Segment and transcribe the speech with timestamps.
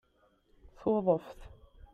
[0.79, 1.29] Tuḍeft